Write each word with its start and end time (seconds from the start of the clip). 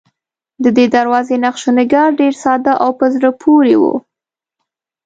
ددې 0.63 0.85
دروازې 0.95 1.35
نقش 1.45 1.61
و 1.67 1.71
نگار 1.79 2.09
ډېر 2.21 2.33
ساده 2.43 2.73
او 2.83 2.89
په 2.99 3.05
زړه 3.15 3.29
پورې 3.41 3.75
و. 3.81 3.83